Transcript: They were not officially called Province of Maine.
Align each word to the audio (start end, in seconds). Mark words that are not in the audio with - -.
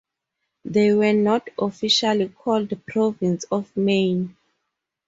They 0.65 0.93
were 0.95 1.13
not 1.13 1.47
officially 1.59 2.29
called 2.29 2.71
Province 2.87 3.45
of 3.51 3.77
Maine. 3.77 4.35